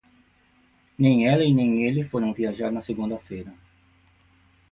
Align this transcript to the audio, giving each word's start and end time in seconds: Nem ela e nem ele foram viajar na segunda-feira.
Nem 0.97 1.21
ela 1.27 1.43
e 1.43 1.53
nem 1.53 1.83
ele 1.85 2.03
foram 2.03 2.33
viajar 2.33 2.71
na 2.71 2.81
segunda-feira. 2.81 3.53